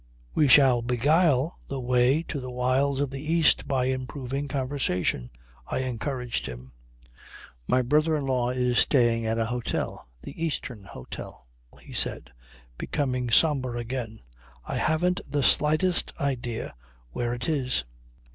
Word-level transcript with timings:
"We 0.33 0.47
shall 0.47 0.81
beguile 0.81 1.59
the 1.67 1.79
way 1.79 2.23
to 2.23 2.39
the 2.39 2.49
wilds 2.49 2.99
of 2.99 3.11
the 3.11 3.21
East 3.21 3.67
by 3.67 3.85
improving 3.85 4.47
conversation," 4.47 5.29
I 5.67 5.81
encouraged 5.81 6.47
him. 6.47 6.71
"My 7.67 7.83
brother 7.83 8.15
in 8.15 8.25
law 8.25 8.49
is 8.49 8.79
staying 8.79 9.27
at 9.27 9.37
an 9.37 9.45
hotel 9.45 10.07
the 10.23 10.43
Eastern 10.43 10.85
Hotel," 10.85 11.45
he 11.79 11.93
said, 11.93 12.33
becoming 12.79 13.29
sombre 13.29 13.77
again. 13.77 14.21
"I 14.65 14.77
haven't 14.77 15.21
the 15.29 15.43
slightest 15.43 16.13
idea 16.19 16.73
where 17.11 17.35
it 17.35 17.47
is." 17.47 17.85